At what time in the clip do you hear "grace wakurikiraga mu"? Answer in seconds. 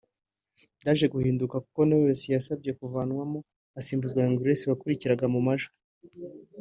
4.41-5.39